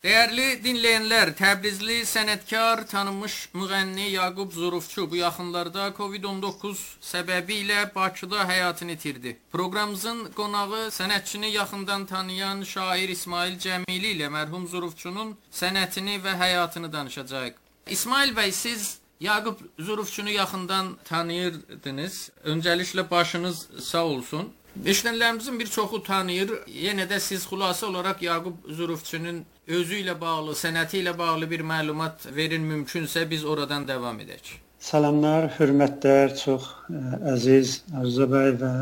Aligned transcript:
Dəyərli 0.00 0.62
dinləyənlər, 0.64 1.34
Təbrizli 1.36 1.98
sənətkar, 2.08 2.86
tanınmış 2.88 3.34
müğənni 3.52 4.06
Yaqub 4.14 4.54
Zurufçu 4.56 5.02
bu 5.10 5.18
yaxınlarda 5.18 5.90
COVID-19 5.98 6.84
səbəbilə 7.04 7.82
Bakıda 7.94 8.46
həyatını 8.48 8.94
itirdi. 8.96 9.34
Proqramımızın 9.52 10.22
qonağı 10.38 10.86
sənətçini 10.96 11.50
yaxından 11.52 12.06
tanıyan 12.06 12.62
şair 12.70 13.12
İsmail 13.12 13.58
Cəmili 13.60 14.14
ilə 14.14 14.30
mərhum 14.32 14.64
Zurufçunun 14.72 15.34
sənətini 15.52 16.16
və 16.24 16.32
həyatını 16.46 16.88
danışacağıq. 16.92 17.60
İsmail 17.98 18.32
bəy, 18.40 18.52
siz 18.52 18.98
Yaqub 19.20 19.60
Zurufçunu 19.78 20.30
yaxından 20.30 20.96
tanıyırdınız. 21.04 22.30
Öncəliklə 22.44 23.10
başınız 23.10 23.66
sağ 23.90 24.04
olsun. 24.04 24.52
Eşidənlərimizin 24.86 25.58
bir 25.58 25.66
çoxu 25.66 25.98
tanıyır. 26.06 26.52
Yenə 26.70 27.04
də 27.10 27.18
siz 27.20 27.44
xülasə 27.48 27.88
olaraq 27.90 28.22
Yaqub 28.22 28.68
Zurufçunun 28.78 29.42
özü 29.66 30.00
ilə 30.04 30.14
bağlı, 30.20 30.54
sənəti 30.54 31.02
ilə 31.02 31.16
bağlı 31.18 31.48
bir 31.50 31.64
məlumat 31.66 32.28
verin 32.36 32.62
mümkünsə 32.68 33.26
biz 33.30 33.44
oradan 33.44 33.86
davam 33.88 34.20
edək. 34.22 34.54
Salamlar, 34.80 35.50
hörmətlər, 35.58 36.36
çox 36.38 36.70
ə, 36.88 37.00
əziz 37.34 37.80
Arzu 37.98 38.28
bəy 38.30 38.54
və 38.62 38.72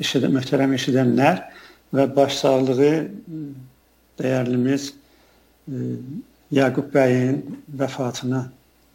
eşidə 0.00 0.32
möhtərəm 0.32 0.74
eşidənlər 0.78 1.44
və 1.94 2.08
başsağlığı 2.16 2.94
dəyərlimiz 4.18 4.90
ə, 4.90 5.84
Yaqub 6.50 6.90
bəyin 6.96 7.44
vəfatına 7.78 8.46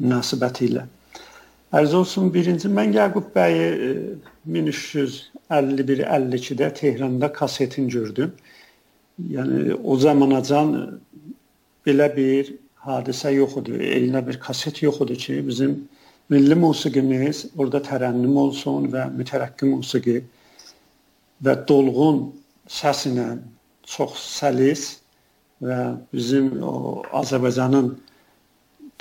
münasibətilə. 0.01 0.89
Ərz 1.75 1.91
olsun 1.97 2.29
birinci 2.33 2.69
mən 2.71 2.93
Yaqub 2.95 3.33
bəyi 3.35 3.63
1351-52-də 4.47 6.73
Tehranda 6.77 7.33
kasetin 7.33 7.89
gördüm. 7.89 8.31
Yəni 9.19 9.73
o 9.83 9.97
zamanacan 9.99 10.99
belə 11.87 12.15
bir 12.15 12.53
hadisə 12.85 13.33
yox 13.35 13.57
idi. 13.61 13.71
Elinə 13.97 14.27
bir 14.27 14.39
kaset 14.39 14.81
yox 14.83 15.01
idi 15.03 15.15
ki, 15.25 15.47
bizim 15.47 15.71
milli 16.29 16.55
musiqimiz 16.55 17.45
orada 17.57 17.79
tərənnüm 17.89 18.35
olsun 18.45 18.87
və 18.93 19.03
mütərəqqi 19.19 19.65
musiqi 19.73 20.17
və 21.45 21.53
dolğun 21.67 22.17
səslə 22.71 23.27
çox 23.95 24.11
səlis 24.39 24.81
və 25.65 25.79
bizim 26.13 26.45
o 26.63 27.03
Azərbaycanın 27.21 27.87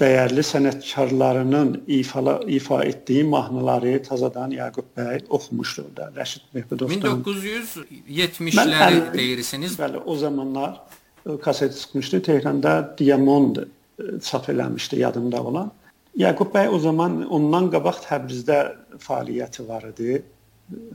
dəyərli 0.01 0.43
sənətkarlarının 0.43 1.69
ifa 1.99 2.39
ifa 2.51 2.81
etdiyi 2.83 3.25
mahnıları 3.31 3.95
təzədən 4.09 4.57
Yaqub 4.57 4.89
bəy 4.99 5.21
oxumuşdu 5.29 5.85
da 5.97 6.09
Rəşid 6.17 6.49
Mehbudovdan. 6.57 7.23
1970-ləri 7.23 9.01
deyirsiniz. 9.15 9.79
Bəli, 9.79 10.03
o 10.05 10.17
zamanlar 10.17 10.81
kaset 11.43 11.79
çıxmışdı 11.79 12.23
Tehranda 12.23 12.95
Diamond 12.99 13.57
e, 13.57 13.65
çap 14.23 14.49
eləmişdi 14.49 14.99
yadımda 14.99 15.43
olan. 15.43 15.71
Yaqub 16.17 16.51
bəy 16.55 16.69
o 16.69 16.79
zaman 16.79 17.23
ondan 17.31 17.71
qabaq 17.71 18.03
Təbrizdə 18.09 18.59
fəaliyyəti 19.07 19.69
var 19.69 19.87
idi. 19.93 20.23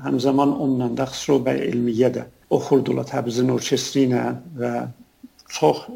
Həm 0.04 0.20
zaman 0.20 0.60
onunla 0.60 0.92
da 0.98 1.08
Xusro 1.08 1.40
bəy 1.48 1.70
Elmiyə 1.72 2.12
də 2.20 2.28
oxurdular 2.52 3.08
Təbrizin 3.08 3.52
orkestri 3.56 4.10
ilə 4.10 4.24
və 4.60 4.74
çox 5.56 5.88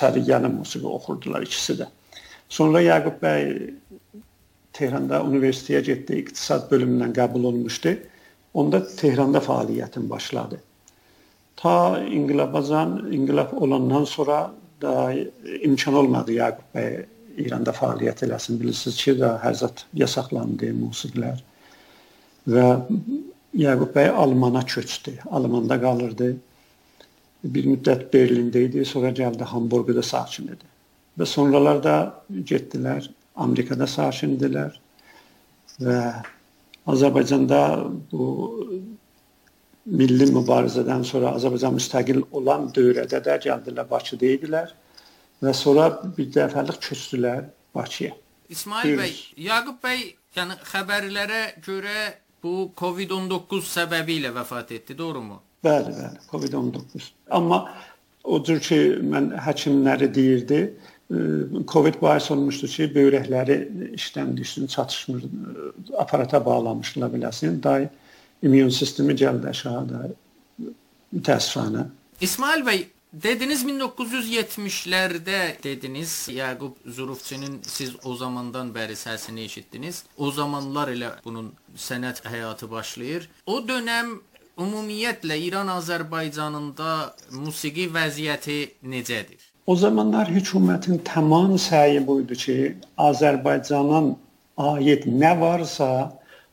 səliqəli 0.00 0.48
musiqi 0.56 0.88
oxurdular 0.96 1.44
ikisi 1.44 1.80
də. 1.82 1.86
Sonra 2.48 2.80
Yaqub 2.80 3.18
bəy 3.22 3.50
Tehranda 4.72 5.20
universitetə 5.26 5.82
getdi, 5.84 6.22
iqtisad 6.22 6.68
bölümündən 6.70 7.12
qəbul 7.16 7.48
olmuşdu. 7.50 7.96
Onda 8.54 8.80
Tehranda 8.96 9.42
fəaliyyətim 9.44 10.08
başladı. 10.10 10.60
Ta 11.58 11.98
inqilabacan, 12.04 13.10
inqilab 13.12 13.52
olandan 13.52 14.04
sonra 14.04 14.52
da 14.82 15.12
imkan 15.62 15.94
olmadı 15.94 16.38
Yaqub 16.38 16.76
bəy 16.76 17.04
İranda 17.38 17.74
fəaliyyət 17.74 18.24
eləsin. 18.26 18.58
Bilirsiniz 18.60 18.96
ki, 19.02 19.14
da 19.20 19.34
hər 19.42 19.58
zət 19.60 19.84
yasaqlandı 19.98 20.72
musiqilər. 20.78 21.42
Və 22.48 22.66
Yaqub 23.58 23.92
bəy 23.94 24.08
Almana 24.24 24.64
köçdü. 24.66 25.18
Almanda 25.30 25.80
qalırdı. 25.80 26.32
Bir 27.44 27.68
müddət 27.70 28.08
Berlində 28.14 28.64
idi, 28.66 28.84
sonra 28.84 29.12
gəldi 29.14 29.46
Hamburqda 29.46 30.02
sakin 30.02 30.50
idi. 30.54 30.67
Və 31.18 31.26
sonralar 31.26 31.80
da 31.82 31.94
getdilər, 32.30 33.08
Amerikada 33.38 33.86
sakindirlər 33.90 34.76
və 35.82 35.98
Azərbaycanda 36.88 37.60
bu 38.10 38.26
milli 39.88 40.28
mübarizədən 40.32 41.04
sonra 41.06 41.32
Azərbaycan 41.38 41.76
müstəqil 41.78 42.22
olan 42.36 42.68
dövrədə 42.76 43.20
də 43.24 43.38
gəldilər 43.46 43.88
Bakıda 43.90 44.30
idilər 44.36 44.72
və 45.42 45.54
sonra 45.54 45.88
bir 46.16 46.30
dəfəlik 46.34 46.80
köçdülər 46.84 47.44
Bakıya. 47.74 48.14
İsmail 48.48 48.96
bəy, 48.98 49.14
Yaqub 49.44 49.78
bəy, 49.84 50.06
yəni 50.36 50.56
xəbərlərə 50.70 51.42
görə 51.64 52.08
bu 52.42 52.70
COVID-19 52.78 53.64
səbəbi 53.68 54.18
ilə 54.22 54.32
vəfat 54.36 54.72
etdi, 54.76 54.96
doğrumu? 54.98 55.40
Bəli, 55.64 55.92
bəli, 55.94 56.22
COVID-19. 56.30 57.08
Amma 57.36 57.64
o 58.24 58.38
cür 58.44 58.60
ki, 58.62 58.78
mən 59.04 59.32
həkimləri 59.44 60.08
deyirdi, 60.14 60.62
Covid 61.68 62.02
bahis 62.02 62.30
olmuşdu 62.30 62.68
ki, 62.68 62.86
böyrəkləri 62.92 63.56
işdən 63.96 64.34
düşsün, 64.36 64.66
çatışmır, 64.66 65.22
aparata 65.96 66.44
bağlamışdılar 66.44 67.14
biləsin. 67.14 67.62
Day 67.62 67.88
immun 68.42 68.68
sistemi 68.68 69.16
gəldi 69.16 69.48
aşağıda 69.48 70.02
təəssüfənə. 71.16 71.86
İsmail 72.20 72.66
bəy, 72.66 72.84
dediniz 73.12 73.64
1970-lərdə 73.64 75.40
dediniz 75.64 76.28
Yaqub 76.34 76.76
Zurufçinin 76.84 77.60
siz 77.64 77.96
o 78.04 78.14
zamandan 78.16 78.74
bəri 78.76 78.96
səsini 78.98 79.48
eşitdiniz. 79.48 80.04
O 80.16 80.30
zamanlar 80.30 80.92
elə 80.92 81.14
bunun 81.24 81.54
sənət 81.76 82.20
həyatı 82.28 82.68
başlayır. 82.70 83.30
O 83.46 83.62
dönəm 83.64 84.18
ümumiyyətlə 84.60 85.40
İran-Azərbaycanında 85.48 86.90
musiqi 87.32 87.88
vəziyyəti 87.94 88.58
necədir? 88.84 89.47
O 89.68 89.74
zamanlar 89.76 90.30
hökumətin 90.32 91.02
tamam 91.04 91.58
səyi 91.60 92.00
buydu 92.06 92.36
ki, 92.42 92.54
Azərbaycanın 93.04 94.06
aid 94.64 95.02
nə 95.22 95.32
varsa 95.40 95.88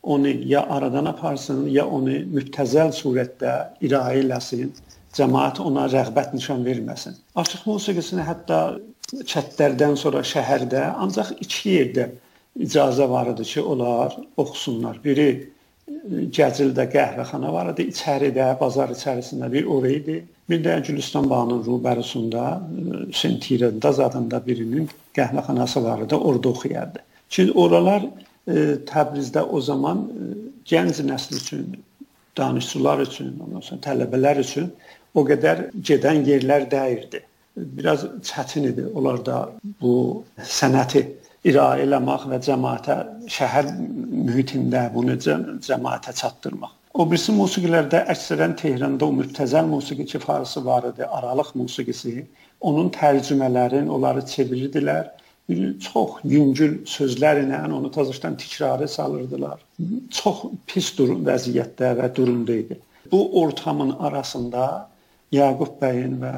onu 0.04 0.34
ya 0.54 0.66
aradan 0.78 1.08
aparsın, 1.14 1.62
ya 1.72 1.86
onu 1.88 2.18
mübtəzəl 2.34 2.92
surətdə 2.98 3.54
iraə 3.88 4.18
eləsin. 4.20 4.74
Cəmaət 5.16 5.62
ona 5.64 5.86
rəğbət 5.94 6.36
nişan 6.36 6.68
verməsin. 6.68 7.16
Açıq 7.40 7.64
musiqisini 7.70 8.26
hətta 8.28 8.60
çətlərdən 9.32 9.96
sonra 10.04 10.20
şəhərdə 10.34 10.84
ancaq 11.08 11.32
iki 11.40 11.78
yerdə 11.78 12.10
icazə 12.68 13.08
var 13.16 13.32
idi 13.32 13.48
ki, 13.54 13.64
onlar 13.64 14.20
oxusunlar. 14.36 15.00
Biri 15.08 15.30
Gəcildə 15.86 16.88
qəhvəxana 16.90 17.52
var 17.54 17.68
idi, 17.72 17.84
içəridə, 17.92 18.46
bazar 18.60 18.90
içərisində 18.94 19.52
bir 19.54 19.68
ora 19.70 19.92
idi. 19.94 20.16
Bir 20.50 20.62
də 20.66 20.80
Gülüstan 20.88 21.28
bağının 21.30 21.62
rubərusunda 21.66 22.46
Sentirədə 23.20 23.92
zadında 24.00 24.40
birinin 24.46 24.90
qəhvəxanası 25.18 25.84
var 25.84 26.02
idi, 26.06 26.16
orada 26.16 26.50
oxuyardı. 26.50 27.04
Ki 27.30 27.52
oralar 27.54 28.02
e, 28.06 28.56
Təbrizdə 28.90 29.44
o 29.46 29.62
zaman 29.62 30.02
e, 30.10 30.32
gənc 30.72 31.04
nəsl 31.06 31.38
üçün, 31.38 31.68
danışıqçılar 32.38 33.06
üçün, 33.06 33.34
ondan 33.46 33.66
sonra 33.70 33.86
tələbələr 33.86 34.42
üçün 34.42 34.72
o 35.14 35.26
qədər 35.30 35.68
gedən 35.90 36.26
yerlər 36.30 36.66
dəyirdi. 36.72 37.22
Biraz 37.78 38.08
çətin 38.32 38.72
idi 38.72 38.88
onlarda 38.94 39.44
bu 39.82 40.24
sənəti 40.58 41.06
iraə 41.46 41.84
eləmək 41.84 42.26
və 42.32 42.40
cəmaətə 42.48 42.96
şəhər 43.32 43.70
mühitində 44.30 44.88
bunu 44.94 45.18
cəmaətə 45.22 46.14
çatdırmaq. 46.18 46.74
O 46.96 47.04
birisi 47.10 47.34
musiqilərdə 47.36 48.06
əksərən 48.14 48.56
Tehranda 48.60 49.06
o 49.06 49.14
mübtəzəl 49.14 49.68
musiqi 49.68 50.20
farsı 50.24 50.64
var 50.66 50.88
idi, 50.90 51.06
aralıq 51.06 51.52
musiqisi. 51.60 52.26
Onun 52.62 52.90
tərcümələrini 52.96 53.92
onları 53.92 54.24
çevirirdilər. 54.32 55.12
Çox 55.86 56.24
yüngül 56.26 56.80
sözlərlə 56.90 57.60
onu 57.68 57.92
təzədən 57.94 58.40
təkrarə 58.42 58.88
salırdılar. 58.90 59.60
Çox 60.10 60.46
pis 60.72 60.90
durum 60.98 61.22
vəziyyətdə 61.28 61.92
və 62.00 62.10
durumda 62.16 62.56
idi. 62.64 62.80
Bu 63.12 63.22
ortamın 63.44 63.92
arasında 64.00 64.66
Yaqub 65.36 65.78
bəyin 65.82 66.16
və 66.22 66.34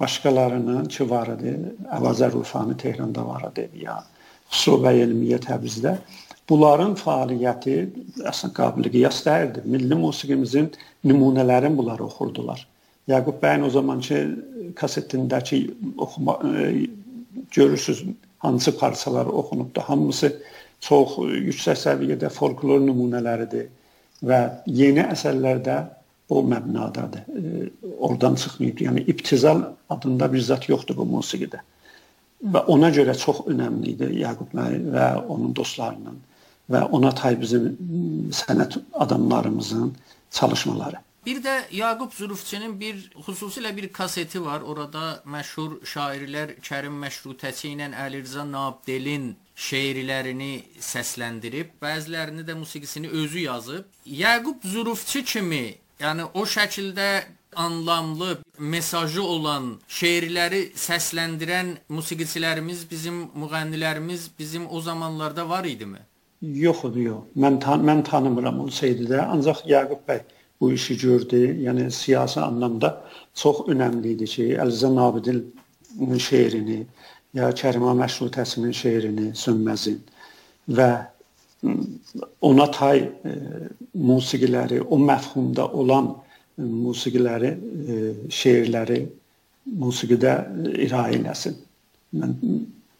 başqalarının 0.00 0.88
ki 0.92 1.06
var 1.08 1.30
idi, 1.38 1.54
Əvazər 1.96 2.34
Rufani 2.34 2.76
Tehranda 2.76 3.24
var 3.24 3.46
idi 3.52 3.68
ya 3.84 4.00
Xüsusi 4.50 5.02
elmiyə 5.04 5.38
Təbrizdə 5.44 5.96
bunların 6.50 6.96
fəaliyyəti 6.98 7.74
əslən 8.26 8.52
qabil 8.56 8.90
qiyas 8.90 9.22
deyildi. 9.26 9.62
Milli 9.64 9.98
musiqimizin 9.98 10.70
nümunələrini 11.06 11.78
bunlar 11.78 12.02
oxurdular. 12.06 12.66
Yaqub 13.08 13.38
bəyin 13.42 13.66
o 13.66 13.70
zamanki 13.70 14.18
kasetindəki 14.78 15.60
oxuma 15.98 16.38
e, 16.44 16.86
görürsüz 17.54 18.04
hansı 18.38 18.78
parçalar 18.78 19.26
oxunubdu. 19.26 19.80
Hamısı 19.86 20.32
çox 20.80 21.16
yüksək 21.48 21.78
səviyyədə 21.86 22.30
folklor 22.34 22.82
nümunələridir 22.82 23.70
və 24.26 24.40
yeni 24.66 25.06
əsərlərdə 25.06 25.80
o 26.30 26.42
məbnadadır. 26.46 27.26
E, 27.26 27.70
oradan 27.98 28.34
çıxmayıb. 28.34 28.86
Yəni 28.86 29.06
ibtizal 29.10 29.64
adında 29.90 30.32
bir 30.32 30.42
zət 30.50 30.70
yoxdur 30.70 30.98
bu 30.98 31.08
musiqidə. 31.16 31.62
Və 32.40 32.64
ona 32.72 32.88
görə 32.94 33.14
çox 33.18 33.44
önəmli 33.52 33.94
idi 33.94 34.08
Yaqub 34.22 34.54
bəy 34.56 34.78
və 34.94 35.06
onun 35.28 35.52
dostlarının 35.56 36.18
və 36.70 36.82
ona 36.96 37.12
tay 37.14 37.36
bizim 37.40 37.66
sənət 38.32 38.78
adamlarımızın 38.94 39.94
çalışmaları. 40.30 41.02
Bir 41.26 41.42
də 41.44 41.54
Yaqub 41.76 42.12
Zülfçinin 42.16 42.78
bir 42.80 43.10
xüsusilə 43.26 43.74
bir 43.76 43.92
kaseti 43.92 44.44
var. 44.44 44.60
Orada 44.60 45.20
məşhur 45.26 45.82
şairlər 45.84 46.54
Kərim 46.64 46.96
Məşrutəçi 47.02 47.74
ilə 47.74 47.90
Əli 48.06 48.22
Rza 48.24 48.46
Nabdelin 48.48 49.34
şeirlərini 49.56 50.54
səsləndirib, 50.80 51.76
bəzilərini 51.82 52.46
də 52.48 52.56
musiqisini 52.56 53.12
özü 53.22 53.44
yazıb. 53.44 53.84
Yaqub 54.06 54.64
Zülfçi 54.64 55.24
kimi 55.24 55.64
Yəni 56.00 56.24
o 56.32 56.46
şəkildə 56.48 57.06
anlamlı, 57.56 58.38
mesajı 58.58 59.22
olan 59.22 59.72
şeirləri 59.88 60.62
səsləndirən 60.76 61.74
musiqiçilərimiz, 61.88 62.84
bizim 62.90 63.22
müğənnilərimiz 63.42 64.28
bizim 64.38 64.66
o 64.70 64.80
zamanlarda 64.80 65.48
var 65.48 65.64
idimi? 65.64 65.98
Yox 66.42 66.84
idi, 66.90 67.06
yox. 67.10 67.24
Mən 67.36 67.60
tan 67.60 67.84
mən 67.84 68.02
tanımıram 68.04 68.60
olsaydı 68.60 69.08
da, 69.10 69.26
ancaq 69.26 69.64
Yaqub 69.66 70.06
bəy 70.08 70.20
bu 70.60 70.72
işi 70.72 70.98
gördü. 70.98 71.40
Yəni 71.66 71.90
siyasi 71.90 72.40
anlamda 72.40 73.04
çox 73.34 73.66
önəmli 73.68 74.14
idi 74.16 74.24
ki, 74.24 74.46
Əliza 74.62 74.94
Nabidin 74.94 75.44
şeirini 76.18 76.86
ya 77.34 77.50
Kərimə 77.50 77.94
Məşrutəsinin 78.02 78.72
şeirini 78.72 79.30
Sönməzin 79.36 80.00
və 80.68 80.90
ona 82.40 82.66
tay 82.70 83.04
e, 83.04 83.32
musiqiləri, 83.94 84.80
o 84.80 84.98
məfhumda 84.98 85.66
olan 85.72 86.14
musiqiləri, 86.60 87.50
e, 87.94 87.98
şeirləri 88.40 89.00
musiqidə 89.80 90.36
iraə 90.86 91.16
eləsin. 91.18 91.58
Mən 92.20 92.36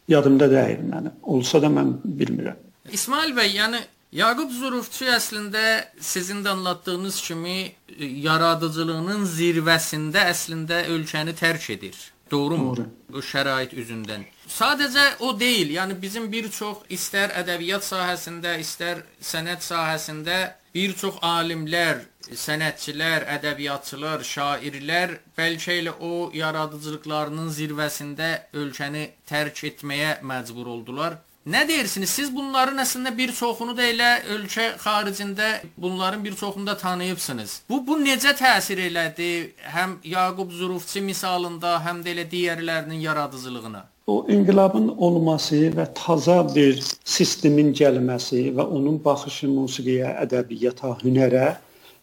yadımda 0.09 0.51
deyil 0.51 0.85
mənim. 0.91 1.17
Olsa 1.23 1.63
da 1.63 1.71
mən 1.73 1.97
bilmirəm. 2.05 2.59
İsmail 2.93 3.35
bəy, 3.37 3.57
yəni 3.61 3.81
Yaqub 4.13 4.51
Zurufçu 4.51 5.07
əslində 5.07 5.61
sizin 6.03 6.41
də 6.43 6.57
anlattığınız 6.57 7.21
kimi 7.23 7.59
e, 7.63 8.07
yaradıcılığının 8.27 9.27
zirvəsində 9.37 10.25
əslində 10.33 10.83
ölkəni 10.91 11.37
tərk 11.39 11.69
edir. 11.77 11.99
Doğrumu? 12.31 12.77
Doğru. 12.77 12.87
Bu 13.13 13.23
şərait 13.23 13.75
üzündən. 13.75 14.25
Sadəcə 14.51 15.05
o 15.27 15.31
deyil. 15.41 15.71
Yəni 15.77 15.95
bizim 16.03 16.27
bir 16.33 16.51
çox 16.51 16.83
istər 16.91 17.31
ədəbiyyat 17.39 17.87
sahəsində, 17.87 18.57
istər 18.59 19.05
sənət 19.23 19.63
sahəsində 19.67 20.39
bir 20.75 20.95
çox 20.99 21.19
alimlər, 21.23 22.03
sənətçilər, 22.37 23.27
ədəbiyyatçılar, 23.37 24.23
şairlər 24.27 25.17
bəlkə 25.39 25.79
elə 25.81 25.97
o 26.01 26.31
yaradıcılıqlarının 26.35 27.51
zirvəsində 27.57 28.31
ölkəni 28.55 29.09
tərk 29.31 29.65
etməyə 29.73 30.21
məcbur 30.23 30.71
oldular. 30.77 31.19
Nə 31.51 31.63
deyirsiniz? 31.69 32.11
Siz 32.13 32.29
bunların 32.37 32.83
əslində 32.83 33.11
bir 33.17 33.31
çoxunu 33.33 33.73
da 33.77 33.87
elə 33.89 34.09
ölkə 34.35 34.67
xaricində 34.83 35.47
bunların 35.77 36.25
bir 36.25 36.35
çoxunu 36.37 36.67
da 36.67 36.77
tanıyıbsınız. 36.77 37.63
Bu 37.69 37.81
bu 37.87 37.97
necə 38.03 38.35
təsir 38.37 38.83
elədi 38.85 39.31
həm 39.75 39.97
Yaqub 40.05 40.53
Zurufçi 40.53 41.01
misalında, 41.01 41.79
həm 41.87 42.05
də 42.05 42.13
elə 42.13 42.27
digərlərinin 42.35 43.01
yaradıcılığına? 43.07 43.83
O 44.07 44.27
inqilabın 44.29 44.89
olması 44.99 45.57
və 45.79 45.89
taza 45.95 46.39
bir 46.55 46.83
sistemin 47.05 47.73
gəlməsi 47.73 48.51
və 48.57 48.69
onun 48.77 49.01
baxışı 49.05 49.49
musiqiyə, 49.49 50.13
ədəbiyyata, 50.27 50.99
hünərə 51.01 51.57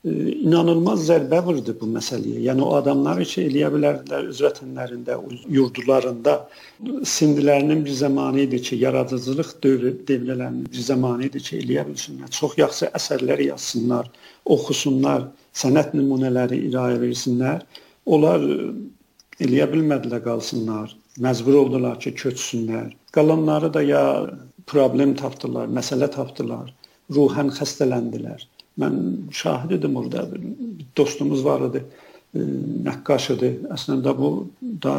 inanılmaz 0.06 1.06
zərbə 1.08 1.40
vurdu 1.46 1.74
bu 1.80 1.88
məsələyə. 1.90 2.42
Yəni 2.48 2.64
o 2.64 2.70
adamlar 2.78 3.20
ki, 3.26 3.48
eləyə 3.50 3.70
bilərdilər 3.74 4.28
öz 4.32 4.42
vətənlərində, 4.46 5.18
yurdularında 5.52 6.36
sindilərinin 7.14 7.84
bir 7.86 7.96
zamanı 8.02 8.44
idi 8.46 8.62
ki, 8.70 8.80
yaradıcılıq 8.84 9.54
dövrü 9.64 9.94
devrələrinin 10.08 10.70
bir 10.72 10.86
zamanı 10.90 11.28
idi 11.30 11.42
ki, 11.48 11.62
eləyə 11.64 11.88
bilsinlər. 11.90 12.32
Çox 12.40 12.58
yaxşı 12.62 12.92
əsərlər 13.00 13.44
yazsınlar, 13.48 14.12
oxusunlar, 14.46 15.28
sənət 15.58 15.96
nümunələri 15.98 16.62
irayə 16.70 17.02
versinlər. 17.02 17.66
Onlar 18.06 18.46
eləyə 19.44 19.70
bilmədilər 19.74 20.24
qalsınlar. 20.26 20.94
Məcbur 21.26 21.64
oldular 21.64 21.98
ki, 22.00 22.14
köçsünlər. 22.14 22.94
Qalanları 23.18 23.74
da 23.74 23.82
ya 23.82 24.04
problem 24.70 25.16
tapdılar, 25.18 25.72
məsələ 25.74 26.12
tapdılar, 26.14 26.70
ruhən 27.16 27.50
xəstələndilər. 27.56 28.46
Mən 28.82 28.98
şahid 29.34 29.72
idim 29.80 29.96
orada. 29.96 30.28
Bir 30.32 30.86
dostumuz 30.98 31.46
var 31.46 31.68
idi. 31.70 31.84
E, 32.36 32.44
nəqqaş 32.88 33.30
idi. 33.36 33.52
Əslində 33.74 34.14
bu 34.18 34.32
da 34.84 34.96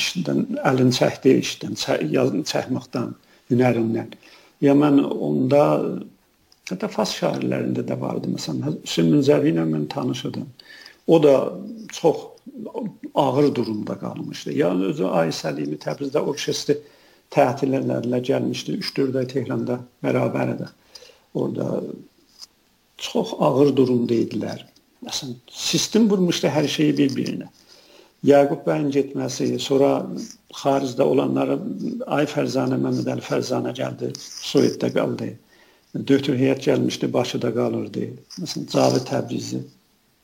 işdən 0.00 0.44
əlin 0.70 0.92
çəkdi, 0.94 1.38
işdən, 1.42 1.78
yazın 2.14 2.44
çəkməkdən, 2.48 3.14
hünərindən. 3.50 4.14
Ya 4.64 4.74
mən 4.74 5.02
onda 5.04 5.62
hətta 6.70 6.90
fars 6.92 7.14
şairlərində 7.18 7.84
də 7.86 7.98
vardı. 8.00 8.30
Məsələn, 8.34 8.80
Hüseyn 8.84 9.10
Müncəvi 9.14 9.54
ilə 9.54 9.64
mən 9.68 9.88
tanış 9.92 10.24
idim. 10.30 10.46
O 11.06 11.22
da 11.22 11.34
çox 11.92 12.16
ağır 13.14 13.54
durumda 13.54 13.98
qalmışdı. 13.98 14.52
Yəni 14.52 14.90
özü 14.92 15.08
Aysəlimi 15.22 15.78
Təbrizdə 15.80 16.20
orkestr 16.20 16.76
tətillərlə 17.34 18.20
gəlmişdi. 18.30 18.78
3-4 18.82 19.18
ay 19.22 19.28
Tehranda 19.32 19.78
bərabər 20.04 20.54
idi. 20.56 20.68
Orada 21.34 21.80
çox 22.98 23.34
ağır 23.38 23.72
durumda 23.76 24.14
idilər. 24.14 24.64
Məsələn, 25.06 25.36
sistem 25.54 26.08
vurmuşdu 26.10 26.50
hər 26.50 26.66
şeyi 26.68 26.96
bir-birinə. 26.98 27.48
Yaqub 28.26 28.64
bəyin 28.66 28.88
getməsi, 28.90 29.52
sonra 29.62 29.90
xaricdə 30.58 31.06
olanları 31.06 31.58
Ay 32.18 32.26
Fərzanə, 32.26 32.78
Məmməd 32.82 33.12
Əli 33.14 33.22
Fərzanə 33.22 33.74
gəldi, 33.78 34.10
Sovetdə 34.18 34.90
qaldı. 34.94 35.30
Dötür 35.94 36.34
heyət 36.36 36.64
gəlmişdi, 36.66 37.12
Bakıda 37.14 37.52
qalırdı. 37.54 38.08
Məsələn, 38.42 38.66
Cavid 38.74 39.06
Təbrizi 39.08 39.62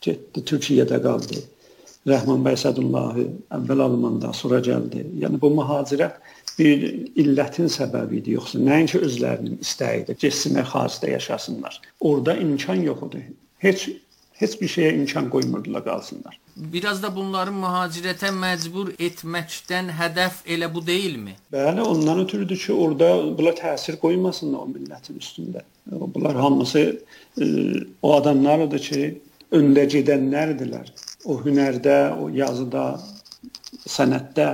getdi, 0.02 0.42
Türkiyədə 0.50 0.98
qaldı. 1.06 1.38
Rəhman 2.08 2.42
bəy 2.44 2.56
Sədullahi 2.60 3.26
əvvəl 3.56 3.82
Almanda, 3.86 4.32
sonra 4.36 4.60
gəldi. 4.64 5.06
Yəni 5.22 5.40
bu 5.40 5.50
mühacirət 5.56 6.18
bir 6.58 6.84
illətin 7.20 7.70
səbəbi 7.72 8.20
idi, 8.20 8.34
yoxsa 8.36 8.60
nəinki 8.60 9.00
özlərinin 9.06 9.60
istəyi 9.64 10.04
idi, 10.04 10.16
getsinlər 10.26 10.68
xaricdə 10.70 11.14
yaşasınlar. 11.14 11.80
Orda 12.04 12.36
imkan 12.44 12.84
yox 12.84 13.06
idi. 13.08 13.24
Heç 13.64 13.88
heç 14.40 14.56
bir 14.60 14.70
şeyə 14.70 14.94
imkan 14.98 15.28
qoymurdular 15.30 15.84
qalsınlar. 15.84 16.38
Biraz 16.56 17.00
da 17.02 17.10
bunların 17.14 17.54
mühacirətə 17.58 18.30
məcbur 18.34 18.92
etməkdən 19.02 19.90
hədəf 19.98 20.42
elə 20.56 20.68
bu 20.74 20.82
deyilmi? 20.86 21.34
Bəli, 21.54 21.82
ondan 21.82 22.20
ötürüdür 22.24 22.58
ki, 22.66 22.72
orada 22.72 23.08
bunlar 23.38 23.56
təsir 23.58 23.98
qoymasınlar 24.02 24.66
o 24.66 24.68
millətin 24.70 25.18
üstündə. 25.22 25.64
Bunlar 25.90 26.36
hamısı 26.36 26.84
e, 27.40 27.46
o 28.02 28.14
adamlardır 28.14 28.84
ki, 28.88 29.02
öndə 29.54 29.86
gedənlərdirlər. 29.96 30.92
O 31.24 31.38
hünərdə, 31.40 31.98
o 32.20 32.28
yazıda, 32.32 32.84
sənətdə 33.88 34.48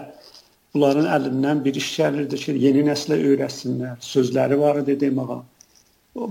Bunların 0.75 1.09
əlindən 1.11 1.65
bir 1.65 1.75
iş 1.81 1.89
gəlirdi 1.99 2.39
ki, 2.39 2.53
yeni 2.65 2.85
nəslə 2.87 3.17
öyrətsinlər. 3.19 3.97
Sözləri 4.07 4.59
var 4.61 4.79
idi 4.85 4.95
deməyə. 5.01 5.41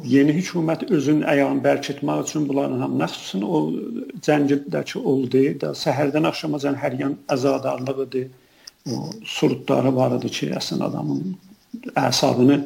Yeni 0.08 0.36
hökumət 0.38 0.86
özün 0.96 1.22
ayağını 1.32 1.64
bərkitmək 1.64 2.22
üçün 2.24 2.46
bunların 2.48 2.80
hamısını 2.86 3.10
xüsusən 3.16 3.44
o 3.44 3.60
Zəngildəki 4.28 5.02
oldu 5.12 5.44
da 5.62 5.74
səhərdən 5.82 6.28
axşamacan 6.32 6.80
hər 6.80 6.96
yan 7.02 7.18
əzadarlıq 7.36 8.02
idi. 8.06 8.24
O 8.92 9.10
surutları 9.36 9.92
var 9.96 10.16
idi 10.20 10.32
ki, 10.38 10.52
əslən 10.60 10.86
adamın 10.88 11.36
əsabını 12.00 12.62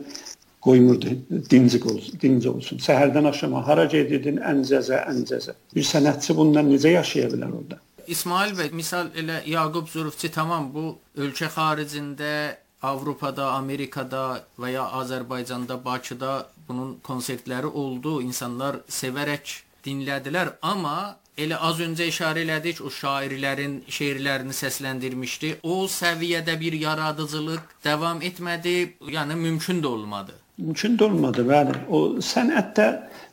qoymurdu 0.64 1.16
dinci 1.52 1.84
olsun, 1.84 2.20
dinci 2.22 2.50
olsun. 2.50 2.78
Səhərdən 2.88 3.28
axşama 3.32 3.64
hara 3.68 3.86
gedirdin? 3.92 4.40
Əncəzə, 4.52 5.04
əncəzə. 5.12 5.56
Bir 5.76 5.88
sənətçi 5.88 6.36
bundan 6.38 6.70
necə 6.72 6.94
yaşaya 6.96 7.32
bilər 7.34 7.52
orada? 7.60 7.80
İsmail 8.08 8.52
bəy, 8.58 8.72
misal 8.76 9.12
elə 9.16 9.42
Yaqub 9.48 9.88
Zurufçi 9.88 10.32
tamam 10.32 10.70
bu 10.74 10.86
ölkə 11.18 11.48
xaricində, 11.52 12.58
Avropada, 12.84 13.54
Amerikada 13.56 14.44
və 14.60 14.74
ya 14.74 14.90
Azərbaycanda, 15.00 15.78
Bakıda 15.86 16.34
bunun 16.68 16.98
konsertləri 17.04 17.70
oldu. 17.84 18.18
İnsanlar 18.22 18.82
sevərək 18.92 19.54
dinlədilər, 19.86 20.58
amma 20.62 21.16
elə 21.40 21.62
az 21.70 21.80
öncə 21.80 22.10
işarə 22.12 22.44
elədik, 22.44 22.84
o 22.84 22.92
şairlərin 22.92 23.80
şeirlərini 23.88 24.56
səsləndirmişdi. 24.60 25.56
O 25.64 25.86
səviyyədə 25.88 26.60
bir 26.60 26.76
yaradıcılıq 26.84 27.72
davam 27.88 28.22
etmədi, 28.22 28.78
yəni 29.16 29.40
mümkün 29.48 29.80
də 29.84 29.88
olmadı. 29.88 30.43
Mümkün 30.58 30.98
də 30.98 31.08
olmadı, 31.10 31.46
bəli. 31.50 31.78
O 31.90 32.00
sənətdə 32.22 32.88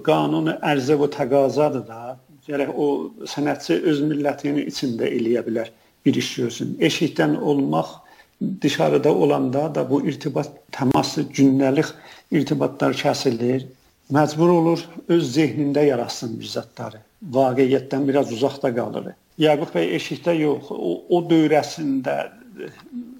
qanunu 0.07 0.55
ərzə 0.65 0.97
və 1.01 1.09
təqazadır 1.17 1.83
da. 1.89 2.17
Gərək 2.47 2.71
o 2.73 2.87
sənətçi 3.29 3.77
öz 3.91 4.01
millətinin 4.09 4.71
içində 4.71 5.09
eləyə 5.09 5.43
bilər, 5.47 5.69
bir 6.07 6.17
iş 6.17 6.31
görsün. 6.39 6.73
Eşikdən 6.81 7.37
olmaq 7.37 7.93
dışarıda 8.63 9.13
olanda 9.15 9.67
da 9.75 9.85
bu 9.91 10.01
irtibat 10.09 10.49
təması 10.73 11.27
gündəlik 11.29 11.93
irtibatlar 12.33 12.97
kəsilir. 12.97 13.69
Məcbur 14.11 14.57
olur 14.57 14.89
öz 15.09 15.37
zehnində 15.37 15.85
yaratsın 15.87 16.39
bir 16.41 16.49
zətləri. 16.57 17.05
vaqiətdən 17.21 18.07
biraz 18.09 18.33
uzaqda 18.33 18.73
qalır. 18.75 19.13
Yaqub 19.39 19.75
bəy 19.75 19.95
eşikdə 19.97 20.33
yox, 20.41 20.71
o, 20.73 20.93
o 21.09 21.21
dövrəsində 21.29 22.15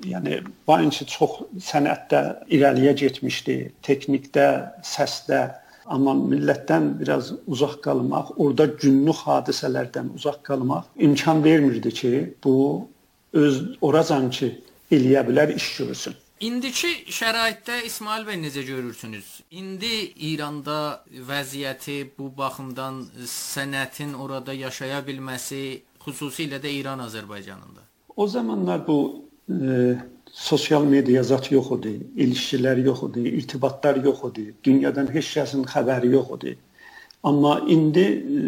yəni 0.07 0.41
Bançı 0.69 1.07
çox 1.07 1.41
sənətdə 1.71 2.21
irəliyə 2.53 2.95
getmişdi, 3.03 3.57
texnikdə, 3.87 4.47
səsdə, 4.87 5.41
amma 5.91 6.15
millətdən 6.15 6.93
biraz 7.01 7.33
uzaq 7.47 7.81
qalmaq, 7.85 8.35
orada 8.37 8.67
günlük 8.81 9.27
hadisələrdən 9.27 10.15
uzaq 10.17 10.43
qalmaq 10.47 10.89
imkan 10.97 11.45
vermirdi 11.45 11.93
ki, 12.01 12.13
bu 12.45 12.57
öz 13.33 13.63
oracan 13.81 14.31
ki 14.31 14.55
eləyə 14.91 15.25
bilər 15.29 15.55
iş 15.55 15.77
görsün. 15.79 16.19
İndiki 16.41 16.91
şəraitdə 17.13 17.83
İsmail 17.85 18.25
bəy 18.25 18.39
necə 18.41 18.63
görürsünüz? 18.65 19.27
İndi 19.51 19.93
İranda 20.31 21.05
vəziyyəti 21.29 21.99
bu 22.19 22.31
baxımdan 22.39 23.03
sənətin 23.29 24.15
orada 24.17 24.55
yaşaya 24.57 25.03
bilməsi, 25.05 25.83
xüsusilə 26.01 26.63
də 26.63 26.73
İran 26.81 27.05
Azərbaycanında. 27.05 27.85
O 28.17 28.27
zamanlar 28.27 28.87
bu 28.87 29.25
e, 29.51 29.99
sosial 30.33 30.85
media 30.85 31.23
zat 31.23 31.51
yox 31.53 31.73
idi, 31.79 31.95
ilişkilər 32.25 32.83
yox 32.87 33.03
idi, 33.11 33.29
irtibatlar 33.41 33.97
yox 34.05 34.25
idi, 34.31 34.51
dünyadan 34.65 35.11
heç 35.15 35.33
kəsin 35.37 35.65
xəbəri 35.69 36.13
yox 36.15 36.37
idi. 36.39 36.57
Amma 37.23 37.61
indi 37.69 38.07
e, 38.11 38.45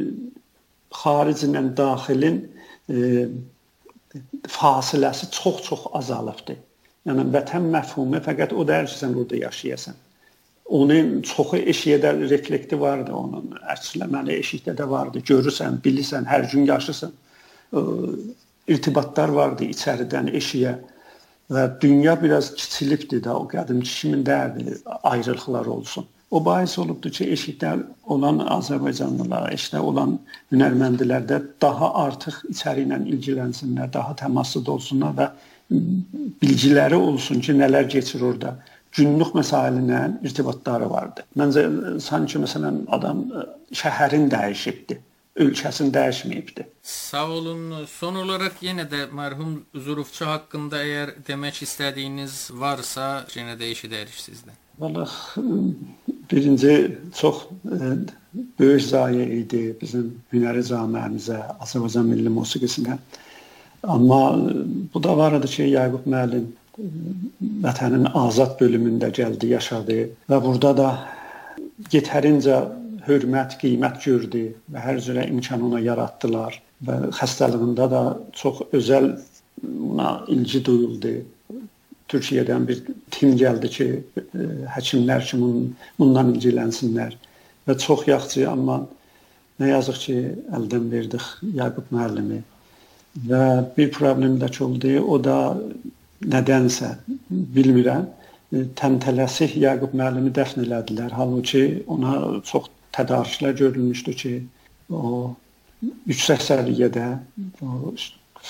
xariclə 0.92 1.64
daxilin 1.76 2.38
e, 2.90 3.26
fasiləsi 4.48 5.30
çox-çox 5.32 5.88
azalıbdır. 5.98 6.60
Yəni 7.08 7.26
vətən 7.34 7.66
məfhumu 7.72 8.20
fəqət 8.22 8.52
o 8.54 8.64
ki, 8.64 8.94
sən 8.94 9.14
orada 9.18 9.36
yaşayasan. 9.36 9.94
Onun 10.72 11.22
çoxu 11.22 11.56
eşiyə 11.56 11.98
reflekti 12.30 12.78
vardı 12.80 13.12
onun. 13.12 13.50
Əksləməli 13.74 14.38
eşikdə 14.38 14.76
də 14.78 14.88
vardı. 14.88 15.18
Görürsən, 15.18 15.80
bilirsən, 15.84 16.24
hər 16.24 16.46
gün 16.52 16.64
yaşırsan. 16.66 17.12
İrtibatlar 18.68 19.28
vardı 19.28 19.64
içəridən 19.64 20.30
eşiyə 20.38 20.76
və 21.52 21.66
dünya 21.82 22.16
biraz 22.22 22.52
kiçilibdi 22.56 23.20
də 23.24 23.34
o 23.36 23.44
qədimki 23.50 23.94
kimi 24.00 24.24
dərdi 24.26 24.78
ayrılıqlar 25.02 25.66
olsun. 25.66 26.06
O 26.32 26.40
bahis 26.44 26.78
olubdu 26.80 27.10
ki, 27.12 27.26
eşikdə 27.34 27.74
olan 28.14 28.40
Azərbaycanlılar, 28.54 29.50
eşikdə 29.52 29.82
olan 29.84 30.14
hünərməndlər 30.52 31.26
də 31.28 31.40
daha 31.60 31.90
artıq 32.06 32.38
içəri 32.54 32.86
ilə 32.86 33.02
ilgilənsinlər, 33.04 33.92
daha 33.92 34.16
təmaslı 34.22 34.64
olsunlar 34.72 35.12
və 35.18 35.28
bilgiləri 36.40 36.96
olsun 36.96 37.44
ki, 37.44 37.58
nələr 37.60 37.88
keçir 37.92 38.24
orada. 38.24 38.56
Günlük 38.96 39.36
məsailə 39.36 40.00
irtibatları 40.24 40.88
vardı. 40.90 41.24
Məncə 41.36 41.62
sanki 42.00 42.40
məsələn 42.40 42.82
adam 42.92 43.22
e, 43.28 43.44
şəhərin 43.76 44.26
dəyişibdi 44.32 44.98
ölkəsini 45.36 45.92
dəyişməyibdi. 45.94 46.66
Sağ 46.82 47.28
olun. 47.30 47.62
Son 47.88 48.18
olaraq 48.20 48.60
yenə 48.64 48.84
də 48.88 49.06
mərhum 49.16 49.62
Zurufçu 49.74 50.26
haqqında 50.28 50.82
əgər 50.84 51.14
demək 51.28 51.62
istədiyiniz 51.66 52.50
varsa, 52.58 53.24
yenə 53.36 53.56
də 53.60 53.70
eşidərik 53.72 54.18
sizdən. 54.18 54.58
Vallah 54.80 55.12
birinci 56.30 56.98
çox 57.16 57.44
böyük 58.58 58.82
zayə 58.82 59.26
idi 59.40 59.62
bizim 59.80 60.10
hünəri 60.32 60.64
cəmiyyəmizə, 60.68 61.38
Azərbaycan 61.64 62.08
milli 62.08 62.32
musiqisinə. 62.32 62.98
Amma 63.82 64.20
bu 64.94 65.02
da 65.02 65.16
var 65.18 65.36
idi 65.38 65.48
ki, 65.54 65.70
Yaqub 65.76 66.06
müəllim 66.08 66.50
vətənin 67.64 68.08
azad 68.16 68.54
bölümündə 68.60 69.10
gəldi, 69.16 69.52
yaşadı 69.56 69.98
və 70.30 70.38
burada 70.44 70.72
da 70.76 70.88
yetərincə 71.92 72.62
hörmət, 73.06 73.58
qiymət 73.60 74.00
gördü 74.04 74.44
və 74.72 74.84
hər 74.86 75.00
cürə 75.04 75.26
imkan 75.30 75.64
ona 75.68 75.80
yaratdılar 75.82 76.58
və 76.86 76.98
xəstəliyində 77.18 77.88
də 77.92 78.02
çox 78.38 78.62
özəl 78.78 79.12
ona 79.62 80.14
ilgi 80.32 80.62
duyuldu. 80.66 81.14
Türkiyədən 82.12 82.66
bir 82.68 82.80
tim 83.14 83.36
gəldi 83.40 83.68
ki, 83.72 83.86
həkimlər 84.74 85.22
ki, 85.24 85.38
bundan 85.98 86.34
ilgilənsinlər 86.34 87.14
və 87.68 87.76
çox 87.80 88.04
yaxşı, 88.10 88.42
amma 88.50 88.82
nə 89.60 89.70
yazıq 89.70 90.00
ki, 90.04 90.16
əldən 90.58 90.90
verdik 90.92 91.24
Yaqub 91.56 91.88
müəllimi 91.94 92.42
və 93.28 93.44
bir 93.76 93.90
problem 93.92 94.38
də 94.40 94.50
oldu. 94.64 94.98
O 95.00 95.18
da 95.22 95.38
nədənsə 96.34 96.92
bilmirəm. 97.30 98.06
E, 98.52 98.66
təntələsik 98.78 99.56
Yaqub 99.60 99.94
müəllimi 99.96 100.32
dəfn 100.36 100.64
elədilər. 100.66 101.12
Halbuki 101.16 101.82
ona 101.86 102.18
çox 102.48 102.68
tədarüklər 102.96 103.56
görülmüşdü 103.60 104.14
ki, 104.22 104.32
o 104.92 105.34
yüksək 106.10 106.42
səviyyədə 106.46 107.06
o 107.64 107.94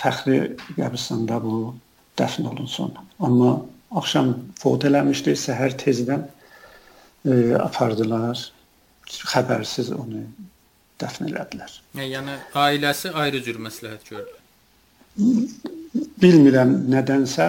fəxri 0.00 0.38
qəbirstanda 0.76 1.40
bu 1.44 1.72
dəfn 2.18 2.48
olunsun. 2.52 2.94
Amma 3.20 3.54
axşam 3.96 4.34
fot 4.60 4.84
eləmişdi, 4.88 5.36
səhər 5.46 5.76
tezdən 5.80 6.24
e, 6.26 7.34
apardılar. 7.60 8.40
Xəbərsiz 9.12 9.90
onu 9.92 10.22
dəfn 11.02 11.28
elədilər. 11.28 11.74
Yəni 11.98 12.38
ailəsi 12.56 13.12
ayrı 13.24 13.42
cür 13.44 13.58
məsləhət 13.66 14.08
gördü 14.12 14.40
bilmirəm 16.22 16.72
nədənsə 16.92 17.48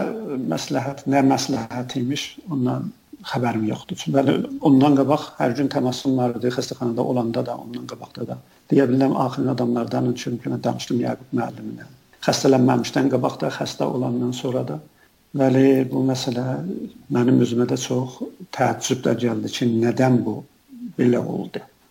məsləhət 0.52 1.06
nə 1.12 1.22
məsləhət 1.28 1.98
imiş 2.02 2.24
ondan 2.52 2.90
xəbərim 3.32 3.66
yoxdur. 3.70 3.98
Çünki 4.02 4.36
ondan 4.70 4.96
qabaq 5.00 5.26
hər 5.40 5.56
gün 5.58 5.70
təmasım 5.74 6.18
var 6.20 6.38
idi 6.38 6.52
xəstəxanada 6.54 7.06
olanda 7.14 7.44
da, 7.46 7.58
ondan 7.66 7.86
qabaqda 7.92 8.28
da. 8.30 8.38
Deyə 8.72 8.88
bilərəm 8.92 9.18
axırın 9.26 9.52
adamlardan 9.56 10.14
çünki 10.24 10.54
danışdım 10.68 11.02
Yaqub 11.04 11.36
müəlliminə. 11.40 11.90
Xəstələnməmişdən 12.28 13.12
qabaq 13.14 13.40
da, 13.42 13.52
xəstə 13.60 13.88
olandan 13.98 14.32
sonra 14.32 14.64
da. 14.68 14.80
Bəli, 15.34 15.68
bu 15.90 16.04
məsələ 16.06 16.46
mənim 17.16 17.40
özümə 17.42 17.66
də 17.70 17.78
çox 17.82 18.20
təəccüb 18.54 19.02
də 19.08 19.16
gəldi 19.26 19.54
ki, 19.56 19.70
nədən 19.82 20.20
bu 20.26 20.36
belə 21.00 21.24
oldu? 21.36 21.64